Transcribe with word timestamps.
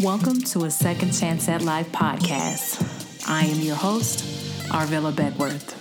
Welcome 0.00 0.40
to 0.42 0.64
a 0.64 0.70
Second 0.70 1.12
Chance 1.12 1.48
at 1.48 1.62
Life 1.62 1.92
podcast. 1.92 3.28
I 3.28 3.44
am 3.44 3.60
your 3.60 3.76
host, 3.76 4.24
Arvilla 4.70 5.14
Beckworth. 5.14 5.76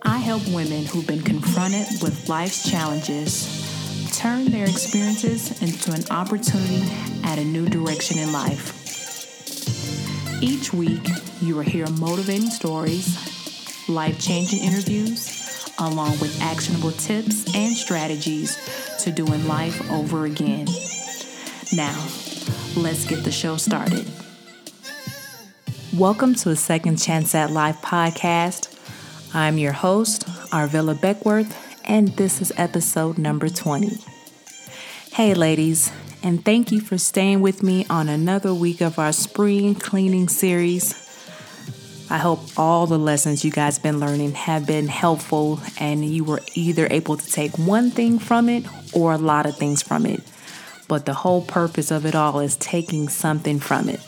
I 0.00 0.16
help 0.16 0.48
women 0.48 0.86
who've 0.86 1.06
been 1.06 1.20
confronted 1.20 1.86
with 2.00 2.26
life's 2.30 2.66
challenges 2.70 4.10
turn 4.16 4.46
their 4.46 4.64
experiences 4.64 5.60
into 5.60 5.92
an 5.92 6.04
opportunity 6.10 6.82
at 7.24 7.38
a 7.38 7.44
new 7.44 7.68
direction 7.68 8.18
in 8.18 8.32
life. 8.32 8.72
Each 10.42 10.72
week, 10.72 11.06
you 11.42 11.56
will 11.56 11.62
hear 11.62 11.86
motivating 11.90 12.48
stories, 12.48 13.86
life 13.86 14.18
changing 14.18 14.60
interviews, 14.60 15.45
along 15.78 16.18
with 16.20 16.40
actionable 16.40 16.92
tips 16.92 17.54
and 17.54 17.74
strategies 17.74 18.56
to 19.02 19.10
doing 19.10 19.46
life 19.46 19.90
over 19.90 20.24
again. 20.24 20.66
Now, 21.74 21.96
let's 22.76 23.06
get 23.06 23.24
the 23.24 23.32
show 23.32 23.56
started. 23.56 24.06
Welcome 25.94 26.34
to 26.36 26.50
a 26.50 26.56
Second 26.56 26.98
Chance 26.98 27.34
at 27.34 27.50
Life 27.50 27.80
podcast. 27.82 28.72
I'm 29.34 29.58
your 29.58 29.72
host, 29.72 30.26
Arvilla 30.50 31.00
Beckworth, 31.00 31.56
and 31.84 32.08
this 32.16 32.40
is 32.40 32.52
episode 32.56 33.18
number 33.18 33.48
20. 33.48 33.98
Hey, 35.12 35.34
ladies, 35.34 35.90
and 36.22 36.44
thank 36.44 36.72
you 36.72 36.80
for 36.80 36.98
staying 36.98 37.40
with 37.40 37.62
me 37.62 37.86
on 37.88 38.08
another 38.08 38.52
week 38.52 38.80
of 38.80 38.98
our 38.98 39.12
spring 39.12 39.74
cleaning 39.74 40.28
series. 40.28 41.05
I 42.08 42.18
hope 42.18 42.40
all 42.56 42.86
the 42.86 42.98
lessons 42.98 43.44
you 43.44 43.50
guys 43.50 43.80
been 43.80 43.98
learning 43.98 44.32
have 44.32 44.64
been 44.64 44.86
helpful 44.86 45.60
and 45.78 46.04
you 46.04 46.22
were 46.22 46.40
either 46.54 46.86
able 46.88 47.16
to 47.16 47.30
take 47.30 47.58
one 47.58 47.90
thing 47.90 48.20
from 48.20 48.48
it 48.48 48.64
or 48.92 49.12
a 49.12 49.18
lot 49.18 49.44
of 49.44 49.56
things 49.56 49.82
from 49.82 50.06
it. 50.06 50.22
But 50.86 51.04
the 51.04 51.14
whole 51.14 51.42
purpose 51.42 51.90
of 51.90 52.06
it 52.06 52.14
all 52.14 52.38
is 52.38 52.56
taking 52.56 53.08
something 53.08 53.58
from 53.58 53.88
it. 53.88 54.00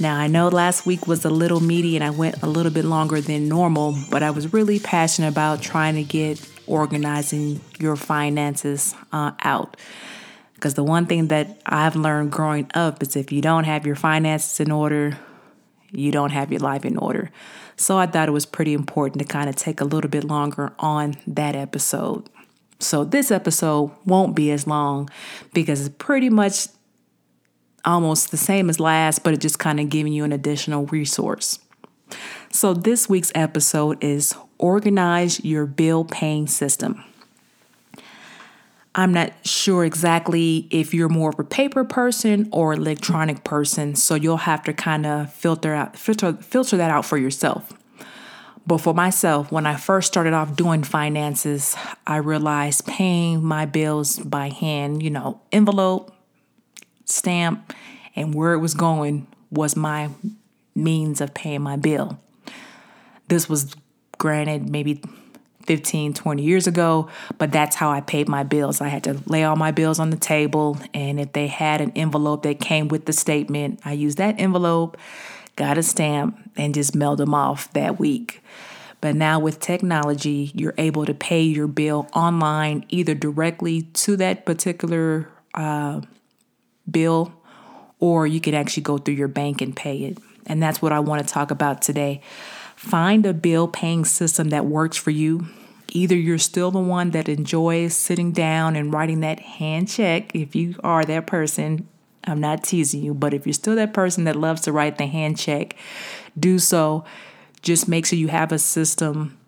Now, 0.00 0.16
I 0.16 0.26
know 0.26 0.48
last 0.48 0.84
week 0.84 1.06
was 1.06 1.24
a 1.24 1.30
little 1.30 1.60
meaty 1.60 1.94
and 1.94 2.02
I 2.02 2.10
went 2.10 2.42
a 2.42 2.48
little 2.48 2.72
bit 2.72 2.84
longer 2.84 3.20
than 3.20 3.48
normal, 3.48 3.96
but 4.10 4.24
I 4.24 4.30
was 4.30 4.52
really 4.52 4.80
passionate 4.80 5.28
about 5.28 5.62
trying 5.62 5.94
to 5.94 6.02
get 6.02 6.44
organizing 6.66 7.60
your 7.78 7.94
finances 7.94 8.96
uh, 9.12 9.30
out. 9.42 9.76
Because 10.54 10.74
the 10.74 10.82
one 10.82 11.06
thing 11.06 11.28
that 11.28 11.60
I've 11.64 11.94
learned 11.94 12.32
growing 12.32 12.68
up 12.74 13.00
is 13.02 13.14
if 13.14 13.30
you 13.30 13.40
don't 13.40 13.64
have 13.64 13.86
your 13.86 13.94
finances 13.94 14.58
in 14.58 14.72
order, 14.72 15.16
you 15.94 16.12
don't 16.12 16.30
have 16.30 16.50
your 16.50 16.60
life 16.60 16.84
in 16.84 16.96
order. 16.96 17.30
So 17.76 17.98
I 17.98 18.06
thought 18.06 18.28
it 18.28 18.32
was 18.32 18.46
pretty 18.46 18.72
important 18.72 19.20
to 19.20 19.24
kind 19.24 19.48
of 19.48 19.56
take 19.56 19.80
a 19.80 19.84
little 19.84 20.10
bit 20.10 20.24
longer 20.24 20.72
on 20.78 21.16
that 21.26 21.56
episode. 21.56 22.28
So 22.78 23.04
this 23.04 23.30
episode 23.30 23.92
won't 24.04 24.34
be 24.36 24.50
as 24.50 24.66
long 24.66 25.08
because 25.52 25.86
it's 25.86 25.94
pretty 25.98 26.30
much 26.30 26.68
almost 27.84 28.30
the 28.30 28.36
same 28.36 28.70
as 28.70 28.80
last, 28.80 29.22
but 29.22 29.34
it 29.34 29.40
just 29.40 29.58
kind 29.58 29.80
of 29.80 29.88
giving 29.88 30.12
you 30.12 30.24
an 30.24 30.32
additional 30.32 30.86
resource. 30.86 31.58
So 32.50 32.74
this 32.74 33.08
week's 33.08 33.32
episode 33.34 34.02
is 34.02 34.34
organize 34.58 35.44
your 35.44 35.66
bill 35.66 36.04
paying 36.04 36.46
system. 36.46 37.04
I'm 38.94 39.12
not 39.12 39.32
sure 39.44 39.84
exactly 39.84 40.68
if 40.70 40.94
you're 40.94 41.08
more 41.08 41.30
of 41.30 41.38
a 41.40 41.44
paper 41.44 41.84
person 41.84 42.48
or 42.52 42.72
electronic 42.72 43.42
person, 43.42 43.96
so 43.96 44.14
you'll 44.14 44.36
have 44.38 44.62
to 44.64 44.72
kind 44.72 45.04
of 45.04 45.32
filter 45.32 45.74
out 45.74 45.96
filter 45.96 46.34
filter 46.34 46.76
that 46.76 46.90
out 46.90 47.04
for 47.04 47.18
yourself. 47.18 47.72
But 48.66 48.78
for 48.78 48.94
myself, 48.94 49.52
when 49.52 49.66
I 49.66 49.76
first 49.76 50.06
started 50.06 50.32
off 50.32 50.56
doing 50.56 50.84
finances, 50.84 51.76
I 52.06 52.16
realized 52.16 52.86
paying 52.86 53.44
my 53.44 53.66
bills 53.66 54.18
by 54.18 54.48
hand, 54.48 55.02
you 55.02 55.10
know, 55.10 55.40
envelope, 55.52 56.14
stamp, 57.04 57.74
and 58.16 58.34
where 58.34 58.54
it 58.54 58.58
was 58.58 58.74
going 58.74 59.26
was 59.50 59.76
my 59.76 60.08
means 60.74 61.20
of 61.20 61.34
paying 61.34 61.62
my 61.62 61.76
bill. 61.76 62.18
This 63.28 63.48
was 63.48 63.74
granted 64.18 64.70
maybe 64.70 65.02
15, 65.66 66.14
20 66.14 66.42
years 66.42 66.66
ago, 66.66 67.08
but 67.38 67.52
that's 67.52 67.76
how 67.76 67.90
I 67.90 68.00
paid 68.00 68.28
my 68.28 68.42
bills. 68.42 68.80
I 68.80 68.88
had 68.88 69.04
to 69.04 69.20
lay 69.26 69.44
all 69.44 69.56
my 69.56 69.70
bills 69.70 69.98
on 69.98 70.10
the 70.10 70.16
table, 70.16 70.78
and 70.92 71.20
if 71.20 71.32
they 71.32 71.46
had 71.46 71.80
an 71.80 71.92
envelope 71.96 72.42
that 72.42 72.60
came 72.60 72.88
with 72.88 73.06
the 73.06 73.12
statement, 73.12 73.80
I 73.84 73.92
used 73.92 74.18
that 74.18 74.38
envelope, 74.38 74.96
got 75.56 75.78
a 75.78 75.82
stamp, 75.82 76.38
and 76.56 76.74
just 76.74 76.94
mailed 76.94 77.18
them 77.18 77.34
off 77.34 77.72
that 77.72 77.98
week. 77.98 78.42
But 79.00 79.16
now 79.16 79.38
with 79.38 79.60
technology, 79.60 80.50
you're 80.54 80.74
able 80.78 81.04
to 81.04 81.12
pay 81.12 81.42
your 81.42 81.66
bill 81.66 82.08
online 82.14 82.86
either 82.88 83.14
directly 83.14 83.82
to 83.82 84.16
that 84.16 84.46
particular 84.46 85.28
uh, 85.52 86.00
bill 86.90 87.32
or 88.00 88.26
you 88.26 88.40
could 88.40 88.54
actually 88.54 88.82
go 88.82 88.98
through 88.98 89.14
your 89.14 89.28
bank 89.28 89.60
and 89.60 89.74
pay 89.74 89.98
it. 89.98 90.18
And 90.46 90.62
that's 90.62 90.82
what 90.82 90.92
I 90.92 91.00
want 91.00 91.26
to 91.26 91.32
talk 91.32 91.50
about 91.50 91.82
today. 91.82 92.20
Find 92.84 93.24
a 93.24 93.32
bill 93.32 93.66
paying 93.66 94.04
system 94.04 94.50
that 94.50 94.66
works 94.66 94.98
for 94.98 95.10
you. 95.10 95.46
Either 95.92 96.14
you're 96.14 96.36
still 96.36 96.70
the 96.70 96.78
one 96.78 97.12
that 97.12 97.30
enjoys 97.30 97.96
sitting 97.96 98.30
down 98.30 98.76
and 98.76 98.92
writing 98.92 99.20
that 99.20 99.40
hand 99.40 99.88
check, 99.88 100.34
if 100.34 100.54
you 100.54 100.76
are 100.84 101.02
that 101.02 101.26
person, 101.26 101.88
I'm 102.24 102.40
not 102.40 102.62
teasing 102.62 103.02
you, 103.02 103.14
but 103.14 103.32
if 103.32 103.46
you're 103.46 103.54
still 103.54 103.74
that 103.76 103.94
person 103.94 104.24
that 104.24 104.36
loves 104.36 104.60
to 104.62 104.72
write 104.72 104.98
the 104.98 105.06
hand 105.06 105.38
check, 105.38 105.76
do 106.38 106.58
so. 106.58 107.06
Just 107.62 107.88
make 107.88 108.04
sure 108.04 108.18
you 108.18 108.28
have 108.28 108.52
a 108.52 108.58
system, 108.58 109.38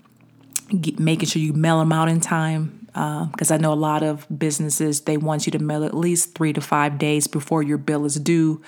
making 0.98 1.28
sure 1.28 1.42
you 1.42 1.52
mail 1.52 1.78
them 1.80 1.92
out 1.92 2.08
in 2.08 2.20
time. 2.20 2.86
Because 2.86 3.50
uh, 3.50 3.54
I 3.54 3.58
know 3.58 3.74
a 3.74 3.74
lot 3.74 4.02
of 4.02 4.26
businesses, 4.38 5.02
they 5.02 5.18
want 5.18 5.44
you 5.46 5.52
to 5.52 5.58
mail 5.58 5.84
at 5.84 5.94
least 5.94 6.34
three 6.34 6.54
to 6.54 6.62
five 6.62 6.96
days 6.96 7.26
before 7.26 7.62
your 7.62 7.76
bill 7.76 8.06
is 8.06 8.14
due. 8.14 8.62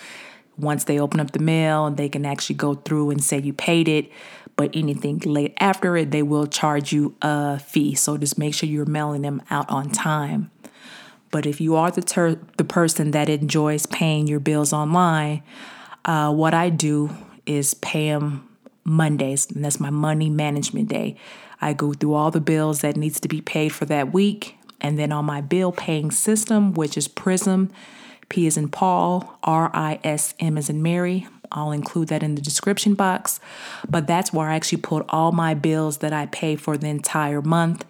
Once 0.59 0.85
they 0.85 1.01
open 1.01 1.21
up 1.21 1.31
the 1.31 1.39
mail, 1.39 1.91
they 1.91 2.11
can 2.11 2.27
actually 2.27 2.57
go 2.57 2.75
through 2.75 3.11
and 3.11 3.25
say 3.25 3.41
you 3.41 3.55
paid 3.55 3.89
it 3.89 4.11
but 4.59 4.75
anything 4.75 5.21
late 5.21 5.55
after 5.61 5.97
it, 5.97 6.11
they 6.11 6.23
will 6.23 6.49
charge 6.49 6.93
you 6.93 7.15
a 7.23 7.61
fee. 7.61 7.95
So 7.95 8.19
just 8.19 8.37
make 8.37 8.55
sure 8.55 8.69
you're 8.69 8.85
mailing 8.85 9.23
them 9.23 9.41
out 9.51 9.71
on 9.71 9.89
time. 9.89 10.51
But 11.31 11.47
if 11.47 11.61
you 11.61 11.77
are 11.77 11.93
the 11.93 12.03
ter- 12.03 12.41
the 12.57 12.65
person 12.65 13.13
that 13.13 13.29
enjoys 13.29 13.87
paying 13.87 14.27
your 14.27 14.41
bills 14.41 14.73
online, 14.73 15.45
uh, 16.05 16.33
what 16.33 16.55
I 16.55 16.71
do 16.71 17.11
is 17.47 17.75
pay 17.75 18.09
them 18.09 18.49
Mondays, 18.83 19.49
and 19.49 19.65
that's 19.65 19.79
my 19.79 19.91
money 19.91 20.29
management 20.29 20.89
day. 20.89 21.17
I 21.61 21.73
go 21.73 21.93
through 21.93 22.15
all 22.15 22.33
the 22.33 22.41
bills 22.41 22.81
that 22.81 22.97
needs 22.97 23.21
to 23.21 23.29
be 23.29 23.41
paid 23.41 23.69
for 23.69 23.85
that 23.85 24.13
week, 24.13 24.57
and 24.81 24.99
then 24.99 25.13
on 25.13 25.25
my 25.25 25.41
bill 25.41 25.71
paying 25.71 26.11
system, 26.11 26.73
which 26.73 26.97
is 26.97 27.07
Prism, 27.07 27.71
P 28.29 28.47
is 28.49 28.57
in 28.57 28.71
Paul, 28.71 29.39
R 29.45 29.71
I 29.73 30.01
S 30.03 30.35
M 30.41 30.59
is 30.59 30.69
in 30.69 30.83
Mary. 30.83 31.29
I'll 31.53 31.73
include 31.73 32.09
that 32.09 32.23
in 32.23 32.35
the 32.35 32.43
description 32.43 32.95
box. 32.95 33.41
But 33.89 34.07
that's 34.07 34.33
where 34.33 34.49
I 34.49 34.57
actually 34.57 34.83
put 34.83 35.05
all 35.09 35.33
my 35.33 35.55
bills 35.55 35.99
that 35.99 36.13
I 36.13 36.27
pay 36.27 36.57
for 36.57 36.77
the 36.77 36.89
entire 36.89 37.43
month. 37.43 37.85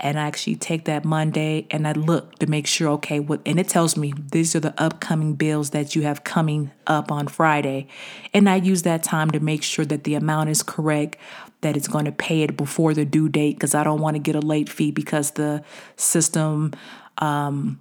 And 0.00 0.18
I 0.18 0.26
actually 0.26 0.56
take 0.56 0.86
that 0.86 1.04
Monday 1.04 1.66
and 1.70 1.86
I 1.86 1.92
look 1.92 2.38
to 2.40 2.46
make 2.48 2.66
sure, 2.66 2.88
okay, 2.90 3.20
what, 3.20 3.40
and 3.46 3.60
it 3.60 3.68
tells 3.68 3.96
me 3.96 4.12
these 4.32 4.54
are 4.56 4.60
the 4.60 4.74
upcoming 4.76 5.34
bills 5.34 5.70
that 5.70 5.94
you 5.94 6.02
have 6.02 6.24
coming 6.24 6.72
up 6.86 7.12
on 7.12 7.28
Friday. 7.28 7.86
And 8.34 8.48
I 8.48 8.56
use 8.56 8.82
that 8.82 9.04
time 9.04 9.30
to 9.30 9.40
make 9.40 9.62
sure 9.62 9.84
that 9.84 10.04
the 10.04 10.14
amount 10.14 10.50
is 10.50 10.62
correct, 10.64 11.16
that 11.60 11.76
it's 11.76 11.88
going 11.88 12.06
to 12.06 12.12
pay 12.12 12.42
it 12.42 12.56
before 12.56 12.92
the 12.92 13.04
due 13.04 13.28
date, 13.28 13.54
because 13.54 13.74
I 13.74 13.84
don't 13.84 14.00
want 14.00 14.16
to 14.16 14.20
get 14.20 14.34
a 14.34 14.40
late 14.40 14.68
fee 14.68 14.90
because 14.90 15.30
the 15.30 15.62
system, 15.96 16.72
um, 17.18 17.80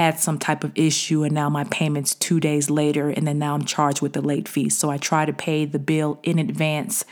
had 0.00 0.18
some 0.18 0.38
type 0.38 0.64
of 0.64 0.72
issue 0.74 1.22
and 1.24 1.34
now 1.34 1.50
my 1.50 1.64
payment's 1.64 2.14
two 2.14 2.40
days 2.40 2.70
later 2.70 3.10
and 3.10 3.26
then 3.26 3.38
now 3.38 3.54
I'm 3.54 3.66
charged 3.66 4.00
with 4.00 4.14
the 4.14 4.22
late 4.22 4.48
fee. 4.48 4.70
So 4.70 4.90
I 4.90 4.96
try 4.96 5.26
to 5.26 5.32
pay 5.32 5.66
the 5.66 5.78
bill 5.78 6.18
in 6.22 6.38
advance 6.38 7.04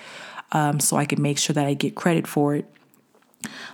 um, 0.52 0.80
so 0.80 0.96
I 0.96 1.04
can 1.04 1.20
make 1.20 1.36
sure 1.36 1.52
that 1.52 1.66
I 1.66 1.74
get 1.74 1.94
credit 1.94 2.26
for 2.26 2.54
it. 2.54 2.64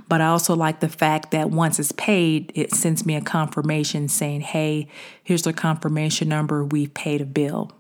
But 0.09 0.21
I 0.21 0.27
also 0.27 0.57
like 0.57 0.81
the 0.81 0.89
fact 0.89 1.31
that 1.31 1.51
once 1.51 1.79
it's 1.79 1.93
paid, 1.93 2.51
it 2.57 2.73
sends 2.73 3.07
me 3.07 3.15
a 3.15 3.21
confirmation 3.21 4.09
saying, 4.09 4.41
hey, 4.41 4.89
here's 5.23 5.43
the 5.43 5.53
confirmation 5.53 6.29
number, 6.29 6.65
we've 6.65 6.93
paid 6.93 7.21
a 7.21 7.25
bill. 7.25 7.71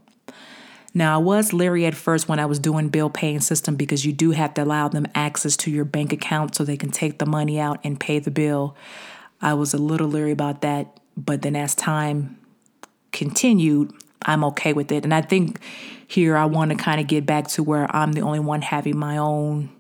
Now, 0.95 1.17
I 1.17 1.23
was 1.23 1.53
leery 1.53 1.85
at 1.85 1.97
first 1.97 2.29
when 2.29 2.39
I 2.39 2.47
was 2.47 2.61
doing 2.61 2.89
bill 2.89 3.11
paying 3.11 3.41
system 3.41 3.75
because 3.75 4.07
you 4.07 4.13
do 4.13 4.31
have 4.31 4.55
to 4.55 4.63
allow 4.63 4.87
them 4.87 5.09
access 5.17 5.57
to 5.59 5.71
your 5.71 5.85
bank 5.85 6.13
account 6.13 6.55
so 6.55 6.63
they 6.63 6.77
can 6.77 6.93
take 6.93 7.19
the 7.19 7.27
money 7.27 7.59
out 7.59 7.81
and 7.83 7.99
pay 7.99 8.21
the 8.21 8.31
bill. 8.31 8.77
I 9.43 9.55
was 9.55 9.75
a 9.75 9.79
little 9.79 10.07
leery 10.07 10.31
about 10.31 10.61
that 10.61 11.01
but 11.17 11.43
then 11.43 11.57
as 11.57 11.75
time 11.75 12.37
continued, 13.13 13.93
I'm 14.23 14.45
okay 14.45 14.73
with 14.73 14.91
it. 14.91 15.05
And 15.05 15.15
I 15.15 15.21
think 15.21 15.61
here 16.07 16.37
I 16.37 16.45
want 16.47 16.71
to 16.71 16.77
kind 16.77 17.01
of 17.01 17.07
get 17.07 17.27
back 17.27 17.49
to 17.49 17.63
where 17.63 17.95
I'm 17.95 18.13
the 18.13 18.23
only 18.23 18.41
one 18.41 18.63
having 18.63 18.97
my 18.97 19.17
own 19.17 19.71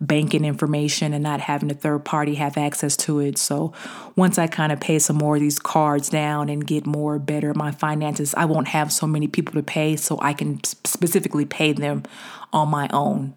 banking 0.00 0.44
information 0.44 1.12
and 1.12 1.24
not 1.24 1.40
having 1.40 1.70
a 1.70 1.74
third 1.74 2.04
party 2.04 2.36
have 2.36 2.56
access 2.56 2.96
to 2.96 3.18
it. 3.18 3.36
So 3.36 3.72
once 4.14 4.38
I 4.38 4.46
kind 4.46 4.70
of 4.70 4.78
pay 4.78 5.00
some 5.00 5.16
more 5.16 5.34
of 5.34 5.40
these 5.40 5.58
cards 5.58 6.08
down 6.08 6.48
and 6.48 6.64
get 6.64 6.86
more 6.86 7.18
better 7.18 7.50
at 7.50 7.56
my 7.56 7.72
finances, 7.72 8.34
I 8.36 8.44
won't 8.44 8.68
have 8.68 8.92
so 8.92 9.06
many 9.06 9.26
people 9.26 9.54
to 9.54 9.62
pay 9.62 9.96
so 9.96 10.18
I 10.20 10.34
can 10.34 10.62
specifically 10.62 11.44
pay 11.44 11.72
them 11.72 12.04
on 12.52 12.68
my 12.68 12.88
own. 12.92 13.34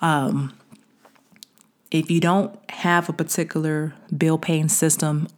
Um, 0.00 0.52
If 1.92 2.10
you 2.10 2.20
don't 2.20 2.58
have 2.70 3.08
a 3.08 3.12
particular 3.12 3.94
bill 4.16 4.38
paying 4.38 4.68
system, 4.68 5.28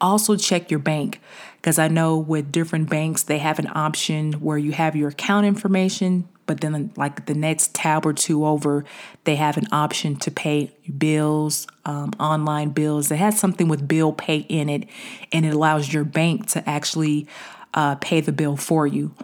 also 0.00 0.36
check 0.36 0.70
your 0.70 0.80
bank 0.80 1.20
because 1.56 1.78
I 1.78 1.88
know 1.88 2.18
with 2.18 2.52
different 2.52 2.88
banks, 2.88 3.22
they 3.24 3.38
have 3.38 3.58
an 3.58 3.68
option 3.74 4.34
where 4.34 4.58
you 4.58 4.72
have 4.72 4.94
your 4.94 5.08
account 5.08 5.46
information, 5.46 6.28
but 6.46 6.60
then 6.60 6.92
like 6.96 7.26
the 7.26 7.34
next 7.34 7.74
tab 7.74 8.06
or 8.06 8.12
two 8.12 8.46
over, 8.46 8.84
they 9.24 9.36
have 9.36 9.56
an 9.56 9.66
option 9.72 10.16
to 10.16 10.30
pay 10.30 10.72
bills, 10.96 11.66
um, 11.84 12.12
online 12.20 12.70
bills. 12.70 13.10
It 13.10 13.16
has 13.16 13.38
something 13.38 13.68
with 13.68 13.86
bill 13.86 14.12
pay 14.12 14.38
in 14.38 14.68
it, 14.68 14.88
and 15.32 15.44
it 15.44 15.52
allows 15.52 15.92
your 15.92 16.04
bank 16.04 16.46
to 16.50 16.68
actually 16.68 17.26
uh, 17.74 17.96
pay 17.96 18.20
the 18.20 18.32
bill 18.32 18.56
for 18.56 18.86
you. 18.86 19.14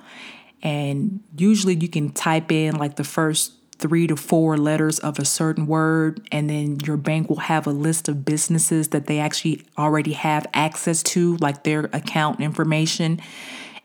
And 0.62 1.22
usually 1.36 1.76
you 1.76 1.88
can 1.88 2.10
type 2.10 2.50
in 2.50 2.76
like 2.76 2.96
the 2.96 3.04
first 3.04 3.52
three 3.84 4.06
to 4.06 4.16
four 4.16 4.56
letters 4.56 4.98
of 5.00 5.18
a 5.18 5.26
certain 5.26 5.66
word, 5.66 6.26
and 6.32 6.48
then 6.48 6.80
your 6.86 6.96
bank 6.96 7.28
will 7.28 7.36
have 7.36 7.66
a 7.66 7.70
list 7.70 8.08
of 8.08 8.24
businesses 8.24 8.88
that 8.88 9.06
they 9.08 9.18
actually 9.18 9.60
already 9.76 10.14
have 10.14 10.46
access 10.54 11.02
to, 11.02 11.36
like 11.36 11.64
their 11.64 11.90
account 11.92 12.40
information. 12.40 13.20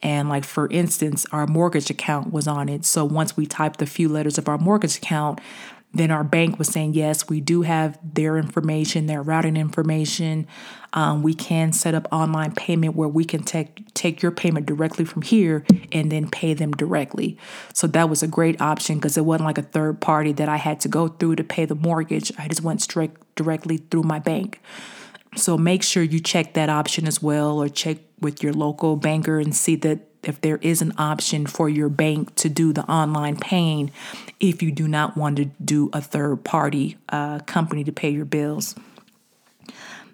And, 0.02 0.30
like, 0.30 0.46
for 0.46 0.72
instance, 0.72 1.26
our 1.34 1.46
mortgage 1.48 1.90
account 1.90 2.32
was 2.32 2.48
on 2.48 2.70
it. 2.70 2.86
So, 2.86 3.04
once 3.04 3.36
we 3.36 3.46
typed 3.46 3.80
the 3.80 3.86
few 3.86 4.08
letters 4.08 4.38
of 4.38 4.48
our 4.48 4.58
mortgage 4.58 4.96
account, 4.96 5.42
then 5.94 6.12
our 6.12 6.24
bank 6.24 6.60
was 6.60 6.68
saying, 6.68 6.94
yes, 6.94 7.28
we 7.30 7.42
do 7.42 7.64
have 7.64 7.98
their 8.04 8.38
information, 8.38 9.08
their 9.08 9.24
routing 9.24 9.58
information. 9.58 10.46
Um, 10.94 11.24
we 11.24 11.34
can 11.34 11.74
set 11.74 11.96
up 11.96 12.08
online 12.12 12.54
payment 12.54 12.96
where 12.96 13.10
we 13.10 13.26
can 13.26 13.44
take 13.44 13.92
take 13.96 14.22
your 14.22 14.32
payment 14.32 14.66
directly 14.66 15.04
from 15.04 15.24
here 15.24 15.66
and 15.92 16.12
then 16.12 16.30
pay 16.30 16.54
them 16.54 16.72
directly. 16.72 17.38
So 17.74 17.88
that 17.88 18.10
was 18.10 18.22
a 18.22 18.28
great 18.28 18.62
option 18.62 18.96
because 18.96 19.18
it 19.18 19.26
wasn't 19.26 19.46
like 19.46 19.58
a 19.58 19.64
third 19.64 20.00
party 20.00 20.32
that 20.34 20.48
I 20.48 20.58
had 20.58 20.80
to 20.82 20.88
go 20.88 21.08
through 21.08 21.38
to 21.38 21.44
pay 21.44 21.66
the 21.66 21.76
mortgage. 21.76 22.32
I 22.38 22.48
just 22.48 22.62
went 22.62 22.82
straight 22.82 23.12
directly 23.36 23.78
through 23.78 24.04
my 24.04 24.20
bank. 24.20 24.62
So 25.36 25.58
make 25.58 25.84
sure 25.84 26.02
you 26.04 26.20
check 26.20 26.54
that 26.54 26.70
option 26.70 27.08
as 27.08 27.22
well, 27.22 27.62
or 27.62 27.70
check 27.70 27.98
with 28.20 28.42
your 28.44 28.54
local 28.54 28.96
banker 28.96 29.40
and 29.40 29.56
see 29.56 29.76
that 29.78 30.09
if 30.24 30.42
there 30.42 30.58
is 30.58 30.82
an 30.82 30.94
option 30.98 31.46
for 31.46 31.70
your 31.70 31.90
bank 31.90 32.36
to 32.36 32.50
do 32.50 32.74
the 32.74 32.84
online 32.84 33.38
paying 33.38 33.92
if 34.40 34.62
you 34.62 34.72
do 34.72 34.88
not 34.88 35.18
want 35.18 35.38
to 35.38 35.46
do 35.64 35.90
a 35.94 36.02
third 36.02 36.44
party 36.44 36.98
uh, 37.10 37.40
company 37.40 37.84
to 37.84 37.92
pay 37.92 38.10
your 38.10 38.26
bills. 38.26 38.76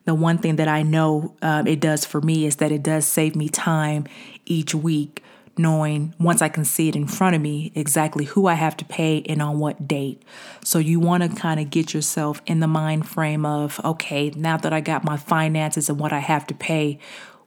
The 0.05 0.13
one 0.13 0.37
thing 0.37 0.57
that 0.57 0.67
I 0.67 0.83
know 0.83 1.35
uh, 1.41 1.63
it 1.65 1.79
does 1.79 2.05
for 2.05 2.21
me 2.21 2.45
is 2.45 2.57
that 2.57 2.71
it 2.71 2.83
does 2.83 3.05
save 3.05 3.35
me 3.35 3.49
time 3.49 4.05
each 4.45 4.75
week, 4.75 5.23
knowing 5.57 6.13
once 6.19 6.43
I 6.43 6.49
can 6.49 6.63
see 6.63 6.87
it 6.89 6.95
in 6.95 7.07
front 7.07 7.35
of 7.35 7.41
me 7.41 7.71
exactly 7.73 8.25
who 8.25 8.45
I 8.45 8.53
have 8.53 8.77
to 8.77 8.85
pay 8.85 9.23
and 9.27 9.41
on 9.41 9.57
what 9.57 9.87
date. 9.87 10.21
So 10.63 10.77
you 10.77 10.99
want 10.99 11.23
to 11.23 11.29
kind 11.29 11.59
of 11.59 11.71
get 11.71 11.93
yourself 11.93 12.41
in 12.45 12.59
the 12.59 12.67
mind 12.67 13.07
frame 13.09 13.47
of 13.47 13.79
okay, 13.83 14.29
now 14.35 14.57
that 14.57 14.73
I 14.73 14.81
got 14.81 15.03
my 15.03 15.17
finances 15.17 15.89
and 15.89 15.99
what 15.99 16.13
I 16.13 16.19
have 16.19 16.45
to 16.47 16.53
pay, 16.53 16.99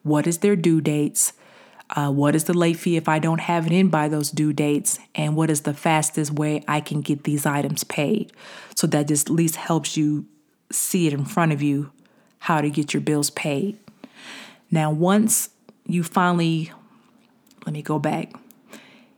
what 0.02 0.26
is 0.26 0.38
their 0.38 0.56
due 0.56 0.80
dates? 0.80 1.32
Uh, 1.90 2.10
what 2.10 2.34
is 2.34 2.44
the 2.44 2.54
late 2.54 2.76
fee 2.76 2.96
if 2.96 3.08
I 3.08 3.18
don't 3.18 3.40
have 3.40 3.66
it 3.66 3.72
in 3.72 3.88
by 3.88 4.08
those 4.08 4.30
due 4.30 4.52
dates? 4.52 4.98
And 5.14 5.34
what 5.34 5.50
is 5.50 5.62
the 5.62 5.74
fastest 5.74 6.32
way 6.32 6.62
I 6.68 6.80
can 6.80 7.00
get 7.00 7.24
these 7.24 7.46
items 7.46 7.84
paid? 7.84 8.32
So 8.74 8.86
that 8.88 9.08
just 9.08 9.28
at 9.28 9.34
least 9.34 9.56
helps 9.56 9.96
you 9.96 10.26
see 10.70 11.06
it 11.06 11.12
in 11.12 11.24
front 11.24 11.52
of 11.52 11.62
you 11.62 11.90
how 12.40 12.60
to 12.60 12.70
get 12.70 12.92
your 12.92 13.00
bills 13.00 13.30
paid. 13.30 13.78
Now, 14.70 14.90
once 14.90 15.48
you 15.86 16.02
finally, 16.04 16.70
let 17.64 17.72
me 17.72 17.82
go 17.82 17.98
back. 17.98 18.32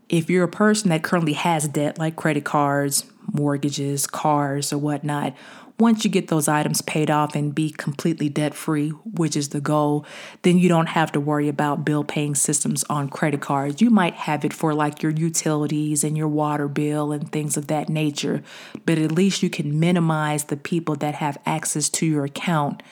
If 0.08 0.30
you're 0.30 0.44
a 0.44 0.48
person 0.48 0.90
that 0.90 1.02
currently 1.02 1.34
has 1.34 1.68
debt 1.68 1.98
like 1.98 2.16
credit 2.16 2.44
cards, 2.44 3.04
mortgages, 3.32 4.06
cars, 4.06 4.72
or 4.72 4.78
whatnot, 4.78 5.34
once 5.80 6.04
you 6.04 6.10
get 6.10 6.28
those 6.28 6.46
items 6.46 6.82
paid 6.82 7.10
off 7.10 7.34
and 7.34 7.54
be 7.54 7.70
completely 7.70 8.28
debt 8.28 8.54
free, 8.54 8.90
which 8.90 9.34
is 9.34 9.48
the 9.48 9.60
goal, 9.60 10.04
then 10.42 10.58
you 10.58 10.68
don't 10.68 10.88
have 10.88 11.10
to 11.10 11.18
worry 11.18 11.48
about 11.48 11.84
bill 11.84 12.04
paying 12.04 12.34
systems 12.34 12.84
on 12.90 13.08
credit 13.08 13.40
cards. 13.40 13.80
You 13.80 13.88
might 13.88 14.14
have 14.14 14.44
it 14.44 14.52
for 14.52 14.74
like 14.74 15.02
your 15.02 15.12
utilities 15.12 16.04
and 16.04 16.16
your 16.16 16.28
water 16.28 16.68
bill 16.68 17.12
and 17.12 17.32
things 17.32 17.56
of 17.56 17.66
that 17.68 17.88
nature, 17.88 18.42
but 18.84 18.98
at 18.98 19.10
least 19.10 19.42
you 19.42 19.48
can 19.48 19.80
minimize 19.80 20.44
the 20.44 20.56
people 20.56 20.96
that 20.96 21.14
have 21.14 21.38
access 21.46 21.88
to 21.88 22.06
your 22.06 22.24
account 22.24 22.82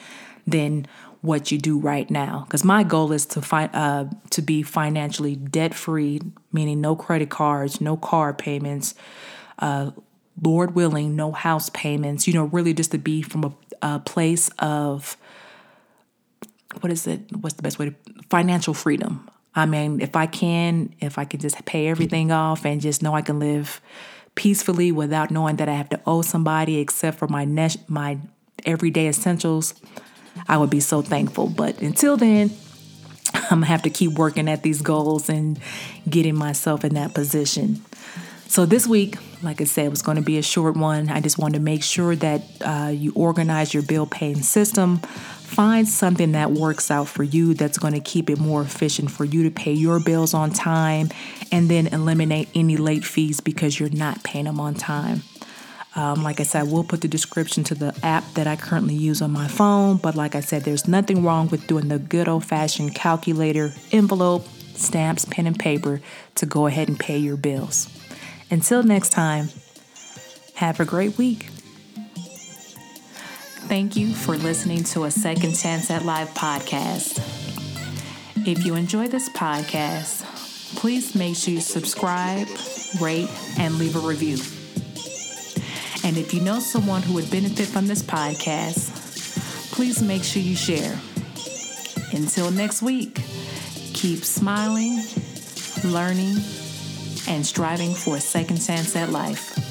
than 0.46 0.86
what 1.20 1.52
you 1.52 1.58
do 1.58 1.78
right 1.78 2.10
now. 2.10 2.44
Because 2.46 2.64
my 2.64 2.84
goal 2.84 3.12
is 3.12 3.26
to 3.26 3.42
find 3.42 3.70
uh, 3.74 4.06
to 4.30 4.40
be 4.40 4.62
financially 4.62 5.36
debt 5.36 5.74
free, 5.74 6.20
meaning 6.52 6.80
no 6.80 6.96
credit 6.96 7.28
cards, 7.28 7.80
no 7.80 7.96
car 7.96 8.32
payments. 8.32 8.94
Uh, 9.58 9.90
Lord 10.42 10.74
willing, 10.74 11.16
no 11.16 11.32
house 11.32 11.70
payments, 11.70 12.26
you 12.26 12.34
know, 12.34 12.44
really 12.44 12.74
just 12.74 12.92
to 12.92 12.98
be 12.98 13.22
from 13.22 13.44
a, 13.44 13.52
a 13.82 13.98
place 14.00 14.48
of 14.58 15.16
what 16.80 16.92
is 16.92 17.06
it? 17.06 17.20
What's 17.40 17.56
the 17.56 17.62
best 17.62 17.78
way 17.78 17.90
to 17.90 17.94
financial 18.28 18.74
freedom? 18.74 19.28
I 19.54 19.66
mean, 19.66 20.00
if 20.00 20.14
I 20.14 20.26
can, 20.26 20.94
if 21.00 21.18
I 21.18 21.24
can 21.24 21.40
just 21.40 21.64
pay 21.64 21.88
everything 21.88 22.30
off 22.30 22.64
and 22.64 22.80
just 22.80 23.02
know 23.02 23.14
I 23.14 23.22
can 23.22 23.40
live 23.40 23.80
peacefully 24.34 24.92
without 24.92 25.30
knowing 25.30 25.56
that 25.56 25.68
I 25.68 25.74
have 25.74 25.88
to 25.88 26.00
owe 26.06 26.22
somebody 26.22 26.78
except 26.78 27.18
for 27.18 27.26
my 27.26 27.44
ne- 27.44 27.82
my 27.88 28.18
everyday 28.64 29.08
essentials, 29.08 29.74
I 30.46 30.58
would 30.58 30.70
be 30.70 30.80
so 30.80 31.02
thankful. 31.02 31.48
But 31.48 31.80
until 31.80 32.16
then, 32.16 32.52
I'm 33.34 33.60
gonna 33.60 33.66
have 33.66 33.82
to 33.82 33.90
keep 33.90 34.12
working 34.12 34.48
at 34.48 34.62
these 34.62 34.82
goals 34.82 35.28
and 35.28 35.58
getting 36.08 36.36
myself 36.36 36.84
in 36.84 36.94
that 36.94 37.14
position. 37.14 37.84
So 38.46 38.64
this 38.64 38.86
week, 38.86 39.16
like 39.42 39.60
I 39.60 39.64
said, 39.64 39.86
it 39.86 39.90
was 39.90 40.02
going 40.02 40.16
to 40.16 40.22
be 40.22 40.38
a 40.38 40.42
short 40.42 40.76
one. 40.76 41.08
I 41.08 41.20
just 41.20 41.38
wanted 41.38 41.58
to 41.58 41.64
make 41.64 41.82
sure 41.82 42.16
that 42.16 42.42
uh, 42.60 42.90
you 42.92 43.12
organize 43.14 43.72
your 43.72 43.82
bill 43.82 44.06
paying 44.06 44.42
system. 44.42 44.98
Find 44.98 45.88
something 45.88 46.32
that 46.32 46.50
works 46.50 46.90
out 46.90 47.08
for 47.08 47.22
you 47.22 47.54
that's 47.54 47.78
going 47.78 47.94
to 47.94 48.00
keep 48.00 48.28
it 48.28 48.38
more 48.38 48.62
efficient 48.62 49.10
for 49.10 49.24
you 49.24 49.44
to 49.44 49.50
pay 49.50 49.72
your 49.72 50.00
bills 50.00 50.34
on 50.34 50.50
time 50.50 51.08
and 51.50 51.70
then 51.70 51.86
eliminate 51.88 52.48
any 52.54 52.76
late 52.76 53.04
fees 53.04 53.40
because 53.40 53.78
you're 53.78 53.90
not 53.90 54.22
paying 54.22 54.44
them 54.44 54.60
on 54.60 54.74
time. 54.74 55.22
Um, 55.96 56.22
like 56.22 56.38
I 56.38 56.42
said, 56.42 56.70
we'll 56.70 56.84
put 56.84 57.00
the 57.00 57.08
description 57.08 57.64
to 57.64 57.74
the 57.74 57.98
app 58.02 58.24
that 58.34 58.46
I 58.46 58.56
currently 58.56 58.94
use 58.94 59.22
on 59.22 59.30
my 59.30 59.48
phone. 59.48 59.96
But 59.96 60.14
like 60.14 60.34
I 60.34 60.40
said, 60.40 60.62
there's 60.62 60.86
nothing 60.86 61.24
wrong 61.24 61.48
with 61.48 61.66
doing 61.66 61.88
the 61.88 61.98
good 61.98 62.28
old 62.28 62.44
fashioned 62.44 62.94
calculator, 62.94 63.72
envelope, 63.90 64.46
stamps, 64.74 65.24
pen, 65.24 65.46
and 65.46 65.58
paper 65.58 66.00
to 66.36 66.46
go 66.46 66.66
ahead 66.66 66.88
and 66.88 66.98
pay 66.98 67.18
your 67.18 67.36
bills. 67.36 67.88
Until 68.50 68.82
next 68.82 69.10
time, 69.10 69.50
have 70.54 70.80
a 70.80 70.84
great 70.84 71.18
week. 71.18 71.50
Thank 73.68 73.96
you 73.96 74.14
for 74.14 74.36
listening 74.36 74.84
to 74.84 75.04
a 75.04 75.10
Second 75.10 75.54
Chance 75.54 75.90
at 75.90 76.04
Life 76.04 76.34
podcast. 76.34 77.18
If 78.46 78.64
you 78.64 78.74
enjoy 78.74 79.08
this 79.08 79.28
podcast, 79.28 80.24
please 80.76 81.14
make 81.14 81.36
sure 81.36 81.52
you 81.52 81.60
subscribe, 81.60 82.48
rate, 82.98 83.28
and 83.58 83.74
leave 83.74 83.96
a 83.96 83.98
review. 83.98 84.38
And 86.02 86.16
if 86.16 86.32
you 86.32 86.40
know 86.40 86.58
someone 86.58 87.02
who 87.02 87.12
would 87.14 87.30
benefit 87.30 87.66
from 87.66 87.86
this 87.86 88.02
podcast, 88.02 88.90
please 89.72 90.02
make 90.02 90.24
sure 90.24 90.40
you 90.40 90.56
share. 90.56 90.98
Until 92.12 92.50
next 92.50 92.80
week, 92.80 93.16
keep 93.92 94.24
smiling, 94.24 95.02
learning, 95.84 96.36
and 97.28 97.46
striving 97.46 97.94
for 97.94 98.16
a 98.16 98.20
second 98.20 98.60
chance 98.60 98.96
at 98.96 99.10
life. 99.10 99.67